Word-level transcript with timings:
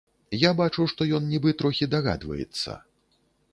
Я 0.43 0.53
бачу, 0.61 0.85
што 0.93 1.07
ён 1.17 1.27
нібы 1.35 1.53
трохі 1.61 1.91
дагадваецца. 1.93 2.71